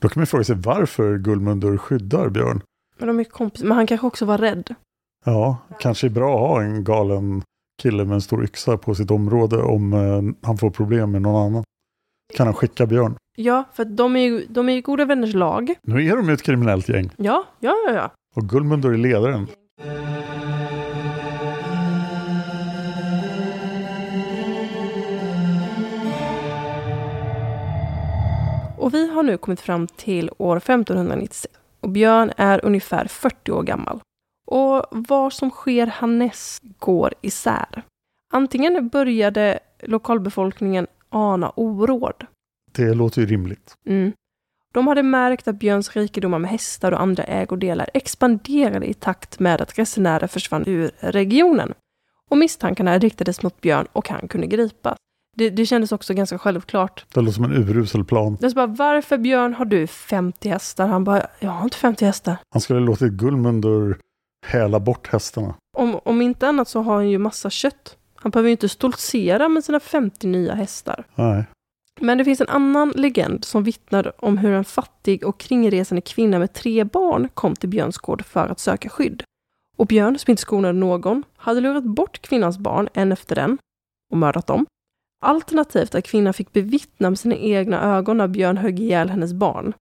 [0.00, 2.62] Då kan man fråga sig varför Gullmundur skyddar Björn.
[2.98, 4.74] Men de är kompis, men han kanske också var rädd.
[5.24, 7.42] Ja, kanske är bra att ha en galen
[7.82, 11.46] kille med en stor yxa på sitt område om eh, han får problem med någon
[11.46, 11.64] annan.
[12.36, 13.16] Kan han skicka Björn?
[13.36, 15.74] Ja, för att de är ju de är ju goda vänners lag.
[15.82, 17.10] Nu är de ju ett kriminellt gäng.
[17.16, 18.10] Ja, ja, ja, ja.
[18.36, 19.46] Och Gullmundur är ledaren.
[28.78, 31.54] Och vi har nu kommit fram till år 1596.
[31.80, 34.00] Och Björn är ungefär 40 år gammal.
[34.46, 37.82] Och vad som sker härnäst går isär.
[38.32, 42.26] Antingen började lokalbefolkningen ana oråd.
[42.72, 43.74] Det låter ju rimligt.
[43.86, 44.12] Mm.
[44.74, 49.60] De hade märkt att Björns rikedomar med hästar och andra ägodelar expanderade i takt med
[49.60, 51.74] att resenärer försvann ur regionen.
[52.28, 54.96] Och misstankarna riktades mot Björn och han kunde gripas.
[55.38, 57.04] Det, det kändes också ganska självklart.
[57.14, 58.38] Det låter som en urusel plan.
[58.40, 60.86] Jag bara, varför Björn har du 50 hästar?
[60.86, 62.36] Han bara, jag har inte 50 hästar.
[62.50, 63.98] Han skulle låtit Gullmundur
[64.46, 65.54] häla bort hästarna.
[65.76, 67.96] Om, om inte annat så har han ju massa kött.
[68.14, 71.04] Han behöver ju inte stoltsera med sina 50 nya hästar.
[71.14, 71.44] Nej.
[72.00, 76.38] Men det finns en annan legend som vittnar om hur en fattig och kringresande kvinna
[76.38, 79.22] med tre barn kom till Björns gård för att söka skydd.
[79.76, 83.58] Och Björn, som inte skonade någon, hade lurat bort kvinnans barn en efter en
[84.12, 84.66] och mördat dem.
[85.20, 89.72] Alternativt att kvinnan fick bevittna med sina egna ögon när Björn högg ihjäl hennes barn.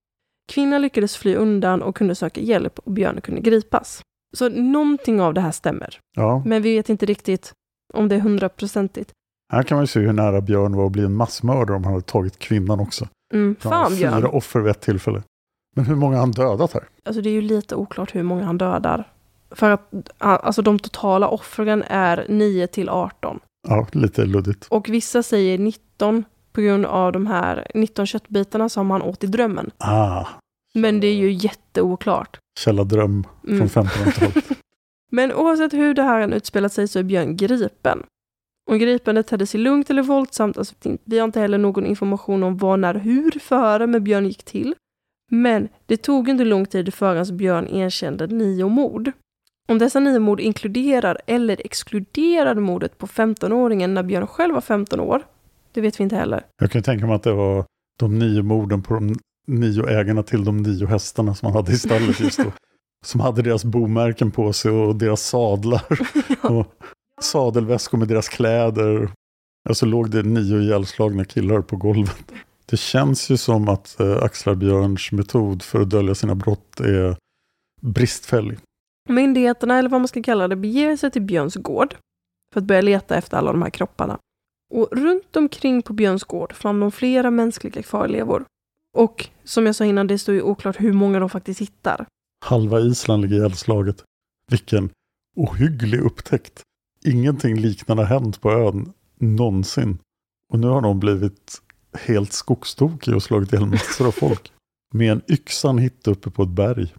[0.52, 4.02] Kvinnan lyckades fly undan och kunde söka hjälp och Björn kunde gripas.
[4.38, 6.00] Så någonting av det här stämmer.
[6.18, 6.42] Ja.
[6.46, 7.54] Men vi vet inte riktigt
[7.94, 9.12] om det är hundraprocentigt.
[9.54, 11.94] Här kan man ju se hur nära Björn var att bli en massmördare om han
[11.94, 13.08] hade tagit kvinnan också.
[13.34, 14.26] Mm, Han fan Fyra Björn.
[14.26, 15.24] offer vid ett tillfälle.
[15.76, 16.84] Men hur många har han dödat här?
[17.06, 19.12] Alltså det är ju lite oklart hur många han dödar.
[19.52, 23.40] För att alltså de totala offren är 9 till 18.
[23.68, 24.68] Ja, lite luddigt.
[24.70, 29.28] Och vissa säger 19 på grund av de här 19 köttbitarna som han åt i
[29.28, 29.72] drömmen.
[29.78, 30.26] Ah,
[30.74, 32.40] Men det är ju jätteoklart.
[32.60, 33.70] källardröm Mm.
[33.70, 34.46] från 1500-talet.
[35.12, 38.04] Men oavsett hur det här utspelat sig så är Björn gripen.
[38.70, 40.58] Och gripandet hade sig lugnt eller våldsamt.
[40.58, 40.76] Alltså,
[41.06, 44.76] vi har inte heller någon information om vad, när, hur före med Björn gick till.
[45.32, 49.12] Men det tog inte lång tid förrän Björn erkände nio mord.
[49.68, 55.00] Om dessa nio mord inkluderar eller exkluderar mordet på 15-åringen när Björn själv var 15
[55.00, 55.24] år,
[55.72, 56.46] det vet vi inte heller.
[56.62, 57.66] Jag kan tänka mig att det var
[58.00, 59.16] de nio morden på de
[59.48, 62.52] nio ägarna till de nio hästarna som han hade i stallet just då.
[63.06, 65.84] Som hade deras bomärken på sig och deras sadlar.
[66.42, 66.66] och
[67.22, 69.12] sadelväskor med deras kläder.
[69.70, 72.32] Och så låg det nio ihjälslagna killar på golvet.
[72.66, 77.16] Det känns ju som att eh, Axlar Björns metod för att dölja sina brott är
[77.82, 78.58] bristfällig.
[79.10, 81.96] Myndigheterna, eller vad man ska kalla det, beger sig till Björns gård
[82.54, 84.20] för att börja leta efter alla de här kropparna.
[84.74, 88.46] Och runt omkring på Björns gård fann de flera mänskliga kvarlevor.
[88.98, 92.06] Och som jag sa innan, det står ju oklart hur många de faktiskt hittar.
[92.46, 94.04] Halva Island ligger ihjälslaget.
[94.52, 94.90] Vilken
[95.36, 96.62] ohygglig upptäckt.
[97.06, 99.98] Ingenting liknande har hänt på ön någonsin.
[100.54, 101.62] Och nu har de blivit
[101.94, 104.52] helt skogstokiga och slagit ihjäl massor av folk.
[104.94, 106.94] Med en yxan hitta uppe på ett berg.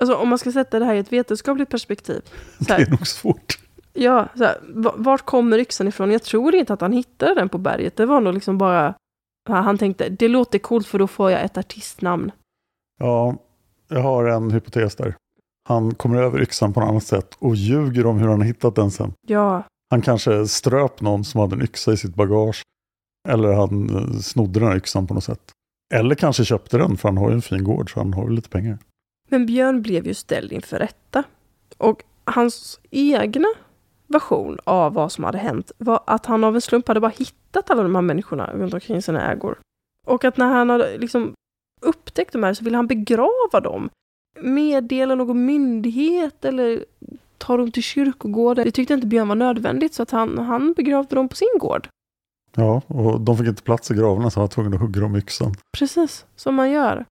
[0.00, 2.20] Alltså om man ska sätta det här i ett vetenskapligt perspektiv.
[2.58, 3.58] Så Det här, är nog svårt.
[3.92, 6.10] ja, så här, va- vart kommer yxan ifrån?
[6.10, 7.96] Jag tror inte att han hittade den på berget.
[7.96, 8.94] Det var nog liksom bara...
[9.48, 12.32] Han tänkte, det låter coolt för då får jag ett artistnamn.
[13.00, 13.36] Ja,
[13.88, 15.14] jag har en hypotes där.
[15.68, 18.74] Han kommer över yxan på något annat sätt och ljuger om hur han har hittat
[18.74, 19.12] den sen.
[19.26, 22.62] Ja, Han kanske ströp någon som hade en yxa i sitt bagage.
[23.28, 25.52] Eller han eh, snodde den här yxan på något sätt.
[25.94, 28.34] Eller kanske köpte den för han har ju en fin gård så han har ju
[28.34, 28.78] lite pengar.
[29.34, 31.24] Men Björn blev ju ställd inför rätta.
[31.78, 33.48] Och hans egna
[34.06, 37.70] version av vad som hade hänt var att han av en slump hade bara hittat
[37.70, 39.58] alla de här människorna runt omkring sina ägor.
[40.06, 41.34] Och att när han hade liksom
[41.80, 43.90] upptäckt de här så ville han begrava dem.
[44.40, 46.84] Meddela någon myndighet eller
[47.38, 48.64] ta dem till kyrkogården.
[48.64, 51.88] Det tyckte inte Björn var nödvändigt så att han, han begravde dem på sin gård.
[52.56, 55.12] Ja, och de fick inte plats i gravarna så han var tvungen att hugga dem
[55.12, 55.54] med yxan.
[55.78, 57.04] Precis, som man gör.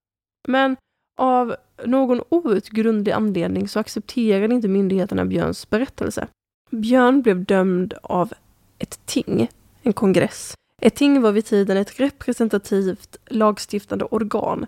[0.48, 0.76] Men
[1.16, 6.26] av någon outgrundlig anledning så accepterade inte myndigheterna Björns berättelse.
[6.70, 8.32] Björn blev dömd av
[8.78, 9.48] ett ting,
[9.82, 10.54] en kongress.
[10.82, 14.66] Ett ting var vid tiden ett representativt lagstiftande organ.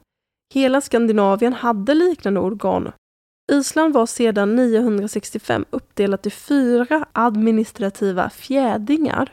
[0.54, 2.92] Hela Skandinavien hade liknande organ.
[3.52, 9.32] Island var sedan 965 uppdelat i fyra administrativa fjädingar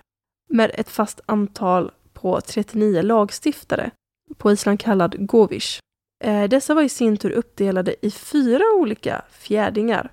[0.50, 3.92] med ett fast antal på 39 lagstiftare,
[4.38, 5.80] på Island kallad Govish.
[6.24, 10.12] Eh, dessa var i sin tur uppdelade i fyra olika fjärdingar.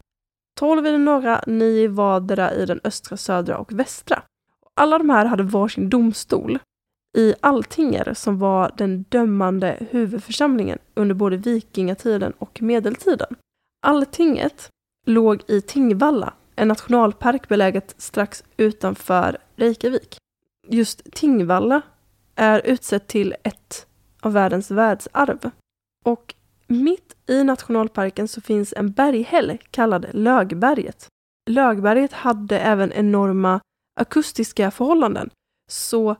[0.61, 4.23] 12 i den norra, 9 i vardera i den östra, södra och västra.
[4.75, 6.59] Alla de här hade varsin domstol
[7.18, 13.37] i Alltinger som var den dömande huvudförsamlingen under både vikingatiden och medeltiden.
[13.83, 14.68] Alltinget
[15.07, 20.16] låg i Tingvalla, en nationalpark beläget strax utanför Reykjavik.
[20.68, 21.83] Just Tingvalla
[22.35, 23.87] är utsett till ett
[24.20, 25.51] av världens världsarv.
[26.04, 26.34] Och
[26.66, 31.08] mitt i nationalparken så finns en berghäll kallad Lögberget.
[31.50, 33.60] Lögberget hade även enorma
[34.00, 35.30] akustiska förhållanden,
[35.70, 36.16] så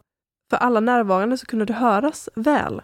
[0.51, 2.83] för alla närvarande så kunde det höras väl.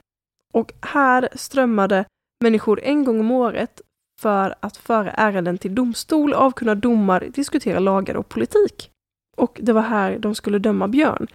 [0.55, 2.05] Och här strömmade
[2.45, 3.81] människor en gång om året
[4.21, 8.91] för att föra ärenden till domstol, avkunna domar, diskutera lagar och politik.
[9.37, 11.27] Och det var här de skulle döma Björn.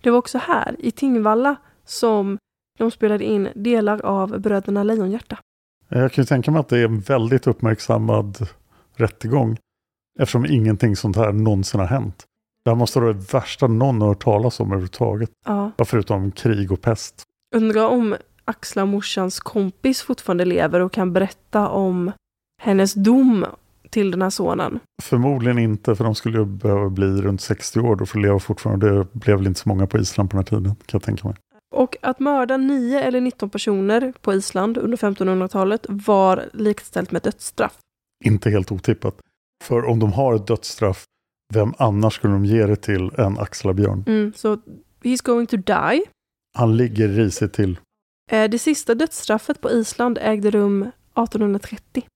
[0.00, 2.38] Det var också här, i Tingvalla, som
[2.78, 5.38] de spelade in delar av Bröderna Lejonhjärta.
[5.88, 8.48] Jag kan ju tänka mig att det är en väldigt uppmärksammad
[8.96, 9.56] rättegång.
[10.18, 12.24] Eftersom ingenting sånt här någonsin har hänt.
[12.64, 15.30] Det här måste vara det värsta någon har hört talas om överhuvudtaget.
[15.46, 15.72] Ja.
[15.84, 17.22] Förutom krig och pest.
[17.56, 22.12] Undrar om Axla morsans kompis fortfarande lever och kan berätta om
[22.62, 23.46] hennes dom
[23.90, 24.80] till den här sonen.
[25.02, 28.38] Förmodligen inte, för de skulle ju behöva bli runt 60 år då för att leva
[28.38, 28.90] fortfarande.
[28.90, 31.28] Det blev väl inte så många på Island på den här tiden, kan jag tänka
[31.28, 31.36] mig.
[31.74, 37.78] Och att mörda 9 eller 19 personer på Island under 1500-talet var likställt med dödsstraff.
[38.24, 39.20] Inte helt otippat.
[39.64, 41.04] För om de har ett dödsstraff,
[41.54, 44.04] vem annars skulle de ge det till än Axlabjörn?
[44.06, 44.56] Mm, så
[45.02, 46.02] he's going to die.
[46.58, 47.78] Han ligger risigt till.
[48.30, 52.06] Eh, Det sista dödsstraffet på Island ägde rum 1830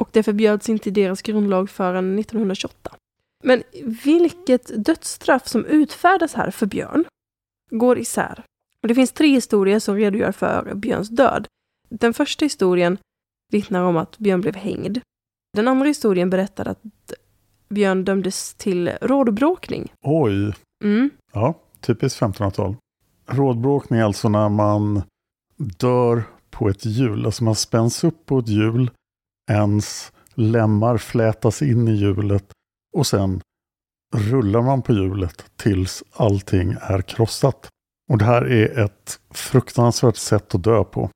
[0.00, 2.96] och det förbjöds inte i deras grundlag förrän 1928.
[3.44, 3.62] Men
[4.04, 7.04] vilket dödsstraff som utfärdas här för Björn
[7.70, 8.44] går isär.
[8.82, 11.46] Och det finns tre historier som redogör för Björns död.
[11.88, 12.98] Den första historien
[13.52, 14.98] vittnar om att Björn blev hängd.
[15.56, 16.82] Den andra historien berättar att
[17.68, 19.92] Björn dömdes till rådbråkning.
[20.04, 21.10] Oj, Mm.
[21.32, 22.76] ja, typiskt 1500-tal.
[23.26, 25.02] Rådbråkning är alltså när man
[25.56, 27.26] dör på ett hjul.
[27.26, 28.90] Alltså man spänns upp på ett hjul,
[29.50, 32.52] ens lemmar flätas in i hjulet
[32.92, 33.40] och sen
[34.16, 37.68] rullar man på hjulet tills allting är krossat.
[38.10, 41.10] Och det här är ett fruktansvärt sätt att dö på.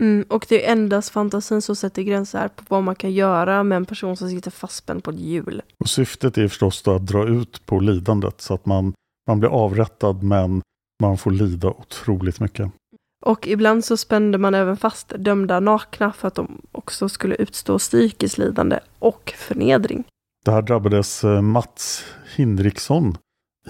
[0.00, 3.76] Mm, och det är endast fantasin som sätter gränser på vad man kan göra med
[3.76, 5.62] en person som sitter fastspänd på ett hjul.
[5.78, 8.92] Och syftet är förstås då att dra ut på lidandet så att man,
[9.28, 10.62] man blir avrättad men
[11.02, 12.70] man får lida otroligt mycket.
[13.24, 17.78] Och ibland så spände man även fast dömda nakna för att de också skulle utstå
[17.78, 20.04] psykiskt lidande och förnedring.
[20.44, 22.04] Det här drabbades eh, Mats
[22.36, 23.16] Hindriksson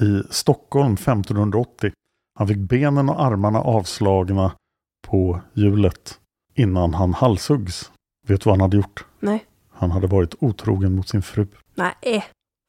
[0.01, 1.93] i Stockholm 1580.
[2.39, 4.53] Han fick benen och armarna avslagna
[5.07, 6.21] på hjulet
[6.55, 7.93] innan han halshuggs.
[8.27, 9.07] Vet du vad han hade gjort?
[9.21, 9.45] Nej.
[9.71, 11.47] Han hade varit otrogen mot sin fru.
[11.75, 12.25] Nej,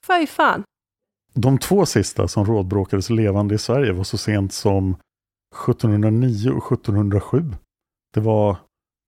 [0.08, 0.64] fy fan.
[1.34, 4.96] De två sista som rådbråkades levande i Sverige var så sent som
[5.64, 7.54] 1709 och 1707.
[8.14, 8.58] Det var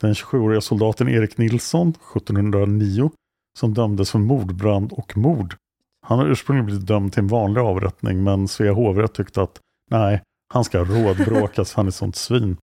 [0.02, 3.12] den 27-åriga soldaten Erik Nilsson 1709
[3.60, 5.56] som dömdes för mordbrand och mord.
[6.02, 10.21] Han har ursprungligen blivit dömd till en vanlig avrättning men Svea hovrätt tyckte att nej,
[10.52, 12.58] han ska rådbråkas, han är sånt svin.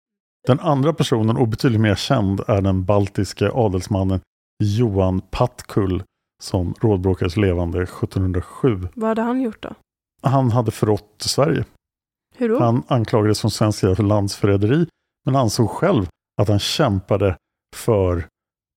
[0.47, 4.19] Den andra personen, och betydligt mer känd, är den baltiska adelsmannen
[4.63, 6.03] Johan Pattkull
[6.43, 8.87] som rådbråkades levande 1707.
[8.93, 9.75] Vad hade han gjort då?
[10.21, 11.65] Han hade förrått Sverige.
[12.35, 12.59] Hur då?
[12.59, 14.87] Han anklagades från svensk sida för landsförräderi
[15.25, 16.07] men ansåg själv
[16.41, 17.37] att han kämpade
[17.75, 18.27] för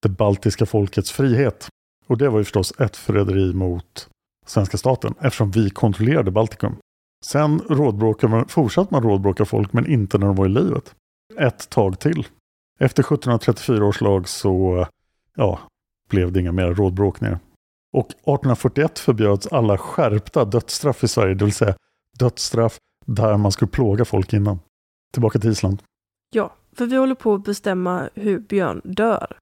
[0.02, 1.68] det baltiska folkets frihet.
[2.06, 4.08] Och det var ju förstås ett förräderi mot
[4.46, 6.76] svenska staten eftersom vi kontrollerade Baltikum.
[7.24, 10.94] Sen rådbråkade man, fortsatte man rådbråka folk men inte när de var i livet.
[11.38, 12.26] Ett tag till.
[12.80, 14.86] Efter 1734 års lag så
[15.36, 15.60] ja,
[16.08, 17.38] blev det inga mer rådbråkningar.
[17.92, 21.74] Och 1841 förbjöds alla skärpta dödsstraff i Sverige, det vill säga
[22.18, 24.58] dödsstraff där man skulle plåga folk innan.
[25.12, 25.82] Tillbaka till Island.
[26.30, 29.36] Ja, för vi håller på att bestämma hur Björn dör.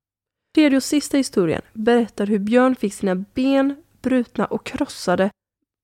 [0.55, 5.31] Tredje och sista historien berättar hur Björn fick sina ben brutna och krossade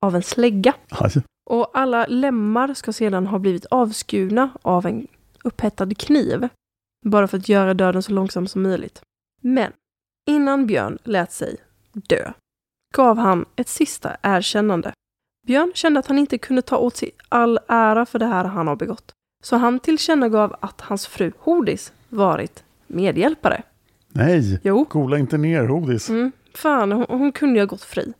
[0.02, 0.74] av en slägga.
[0.90, 1.22] Aj.
[1.50, 5.06] Och alla lemmar ska sedan ha blivit avskurna av en
[5.44, 6.48] upphettad kniv.
[7.06, 9.02] Bara för att göra döden så långsam som möjligt.
[9.40, 9.72] Men
[10.28, 11.56] innan Björn lät sig
[11.92, 12.32] dö
[12.94, 14.92] gav han ett sista erkännande.
[15.46, 18.68] Björn kände att han inte kunde ta åt sig all ära för det här han
[18.68, 19.12] har begått.
[19.44, 23.62] Så han tillkännagav att hans fru Hodis varit medhjälpare.
[24.08, 24.86] Nej, Jo.
[24.90, 26.08] gola inte ner Hodis.
[26.08, 28.12] Mm, fan, hon, hon kunde ju ha gått fri.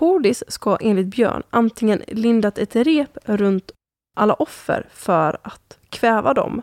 [0.00, 3.72] Hodis ska enligt Björn antingen lindat ett rep runt
[4.16, 6.62] alla offer för att kväva dem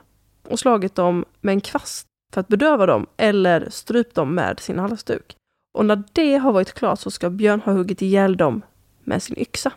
[0.49, 4.79] och slagit dem med en kvast för att bedöva dem eller strypt dem med sin
[4.79, 5.35] halsduk.
[5.77, 8.61] Och när det har varit klart så ska Björn ha huggit ihjäl dem
[9.03, 9.71] med sin yxa.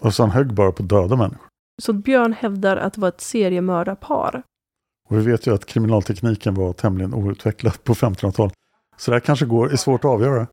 [0.00, 1.48] Och så han högg bara på döda människor.
[1.82, 4.42] Så Björn hävdar att det var ett seriemördarpar.
[5.08, 8.54] Och vi vet ju att kriminaltekniken var tämligen outvecklad på 1500-talet.
[8.96, 10.46] Så det här kanske går, är svårt att avgöra.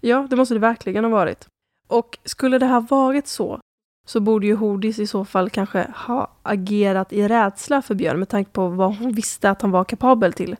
[0.00, 1.48] Ja, det måste det verkligen ha varit.
[1.88, 3.60] Och skulle det ha varit så,
[4.06, 8.28] så borde ju Hodis i så fall kanske ha agerat i rädsla för Björn med
[8.28, 10.56] tanke på vad hon visste att han var kapabel till.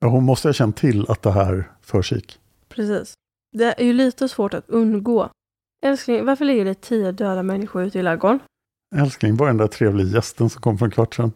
[0.00, 2.38] Ja, hon måste ha känt till att det här försiggick.
[2.68, 3.14] Precis.
[3.52, 5.28] Det är ju lite svårt att undgå.
[5.84, 8.40] Älskling, varför ligger det tio döda människor ute i ladugården?
[8.96, 11.32] Älskling, var den där trevliga gästen som kom för en kvart sedan?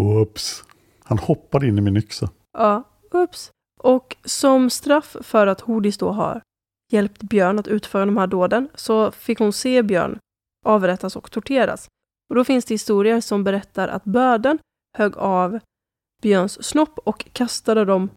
[0.00, 0.64] Oops.
[1.04, 2.30] Han hoppade in i min yxa.
[2.58, 3.50] Ja, ups.
[3.80, 6.42] Och som straff för att Hodis då har
[6.92, 10.18] hjälpt Björn att utföra de här dåden så fick hon se Björn
[10.66, 11.88] avrättas och torteras.
[12.30, 14.58] Och då finns det historier som berättar att böden
[14.98, 15.58] högg av
[16.22, 18.10] Björns snopp och kastade dem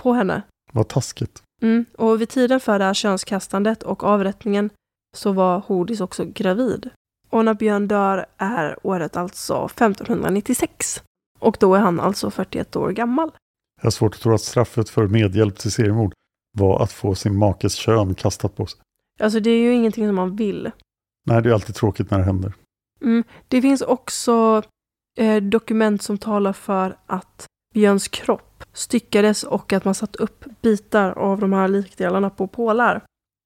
[0.00, 0.42] på henne.
[0.72, 1.42] Vad taskigt.
[1.62, 1.84] Mm.
[1.98, 4.70] Och vid tiden för det här könskastandet och avrättningen
[5.16, 6.90] så var Hodis också gravid.
[7.30, 11.02] Och när Björn dör är året alltså 1596.
[11.38, 13.30] Och då är han alltså 41 år gammal.
[13.80, 16.12] Jag har svårt att tro att straffet för medhjälp till seriemord
[16.56, 18.80] var att få sin makes kön kastat på sig.
[19.20, 20.70] Alltså det är ju ingenting som man vill.
[21.26, 22.52] Nej, det är alltid tråkigt när det händer.
[23.02, 23.24] Mm.
[23.48, 24.62] Det finns också
[25.18, 31.10] eh, dokument som talar för att Björns kropp styckades och att man satt upp bitar
[31.10, 33.02] av de här likdelarna på pålar.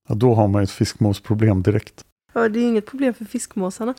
[0.08, 2.04] Ja, då har man ju ett fiskmåsproblem direkt.
[2.32, 3.94] Ja, det är inget problem för fiskmåsarna.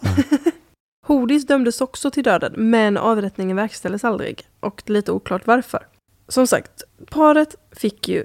[1.06, 4.42] Hodis dömdes också till döden, men avrättningen verkställdes aldrig.
[4.60, 5.86] Och det är lite oklart varför.
[6.28, 8.24] Som sagt, paret fick ju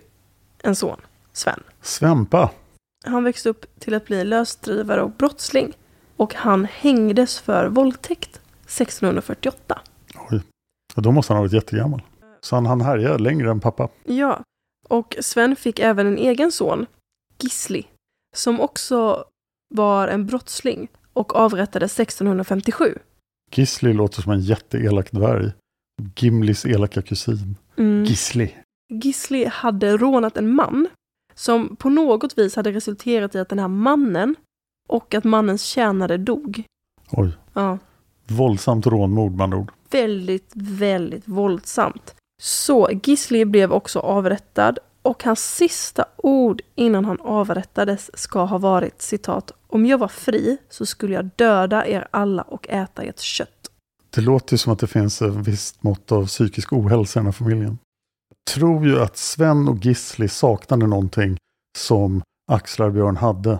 [0.65, 1.01] en son,
[1.33, 1.59] Sven.
[1.81, 2.51] Svämpa!
[3.05, 5.73] Han växte upp till att bli lösdrivare och brottsling.
[6.17, 9.81] Och han hängdes för våldtäkt 1648.
[10.31, 10.41] Oj.
[10.95, 12.01] Ja, då måste han ha varit jättegammal.
[12.41, 13.89] Så han hann härja längre än pappa.
[14.03, 14.43] Ja,
[14.89, 16.85] och Sven fick även en egen son,
[17.39, 17.87] Gisli,
[18.35, 19.25] som också
[19.75, 22.99] var en brottsling och avrättades 1657.
[23.51, 25.51] Gisli låter som en jätteelak dvärg.
[26.15, 27.55] Gimlis elaka kusin.
[27.77, 28.03] Mm.
[28.03, 28.55] Gisli.
[28.89, 30.87] Gisli hade rånat en man
[31.33, 34.35] som på något vis hade resulterat i att den här mannen
[34.89, 36.63] och att mannens tjänare dog.
[37.11, 37.31] Oj.
[37.53, 37.77] Ja,
[38.27, 39.71] Våldsamt rånmord med andra ord.
[39.91, 42.15] väldigt, väldigt våldsamt.
[42.41, 49.01] Så Gisli blev också avrättad och hans sista ord innan han avrättades ska ha varit
[49.01, 53.49] citat Om jag var fri så skulle jag döda er alla och äta ert kött.
[54.09, 57.25] Det låter ju som att det finns ett visst mått av psykisk ohälsa i den
[57.25, 57.77] här familjen.
[58.51, 61.37] Tror ju att Sven och Gisli saknade någonting
[61.77, 62.21] som
[62.51, 63.59] Axlar-Björn hade.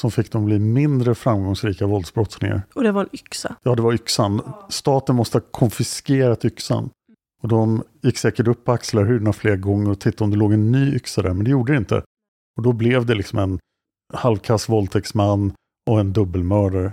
[0.00, 2.62] Som fick dem bli mindre framgångsrika våldsbrottslingar.
[2.74, 3.56] Och det var en yxa.
[3.62, 4.40] Ja, det var yxan.
[4.68, 6.90] Staten måste ha konfiskerat yxan.
[7.42, 10.72] Och de gick säkert upp på axlarhyddorna flera gånger och tittade om det låg en
[10.72, 12.02] ny yxa där, men det gjorde det inte.
[12.56, 13.58] Och då blev det liksom en
[14.14, 15.52] halvkass våldtäktsman
[15.90, 16.92] och en dubbelmördare.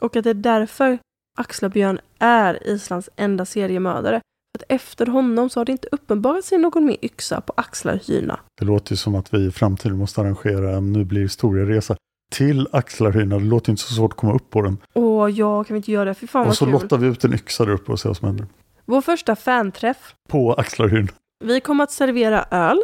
[0.00, 0.98] Och att det är därför
[1.38, 4.20] Axlar-Björn är Islands enda seriemördare.
[4.58, 8.40] Att efter honom så har det inte uppenbarat sig någon mer yxa på Axlarhyrna.
[8.58, 11.96] Det låter ju som att vi i framtiden måste arrangera en Nu blir historieresa
[12.32, 13.38] till Axlarhyrna.
[13.38, 14.78] Det låter inte så svårt att komma upp på den.
[14.94, 16.14] Åh ja, kan vi inte göra det?
[16.14, 16.72] Fy fan och vad så kul.
[16.72, 18.46] lottar vi ut en yxa där uppe och ser vad som händer.
[18.84, 20.14] Vår första fanträff.
[20.28, 21.08] På Axlarhyrna.
[21.44, 22.78] Vi kommer att servera öl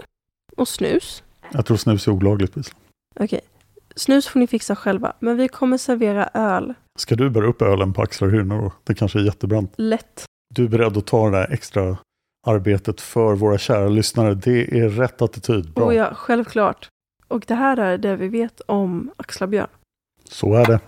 [0.57, 1.22] och snus.
[1.53, 2.81] Jag tror snus är olagligt på Island.
[3.20, 3.41] Okej.
[3.97, 6.75] Snus får ni fixa själva, men vi kommer servera öl.
[6.99, 8.72] Ska du bära upp ölen på Axlarhyrna då?
[8.85, 9.72] Det kanske är jättebrant.
[9.77, 10.25] Lätt.
[10.55, 11.97] Du är beredd att ta det där extra
[12.47, 14.35] arbetet för våra kära lyssnare.
[14.35, 15.73] Det är rätt attityd.
[15.73, 15.85] Bra.
[15.85, 16.89] Och ja, självklart.
[17.29, 19.69] Och det här är det vi vet om Axlar-Björn.
[20.25, 20.81] Så är det.